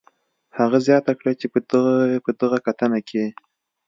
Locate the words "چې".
1.39-1.47